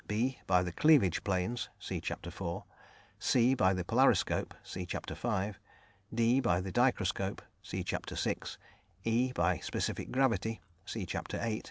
[0.07, 2.63] (b) by the cleavage planes (see Chapter IV.);
[3.19, 5.51] (c) by the polariscope (see Chapter V.);
[6.11, 8.37] (d) by the dichroscope (see Chapter VI.);
[9.03, 11.59] (e) by specific gravity (see Chapter VIII.)